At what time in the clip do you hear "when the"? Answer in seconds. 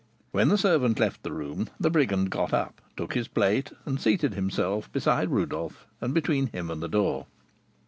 0.31-0.57